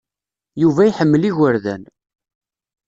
[0.61, 1.83] Yuba iḥemmel igerdan.